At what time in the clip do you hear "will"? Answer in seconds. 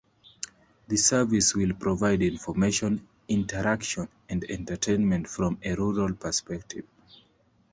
1.53-1.73